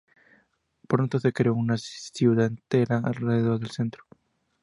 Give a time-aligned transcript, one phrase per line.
[0.87, 4.03] Pronto se creó una ciudad entera alrededor del centro.